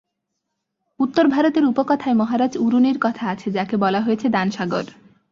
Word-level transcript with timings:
উত্তর 0.99 1.25
ভারতের 1.27 1.63
উপকথায় 1.65 2.15
মহারাজ 2.15 2.53
উরুনির 2.57 2.97
কথা 3.01 3.23
আছে, 3.29 3.47
যাঁকে 3.51 3.75
বলা 3.77 3.99
হয়েছে 4.01 4.27
দানসাগর। 4.29 4.85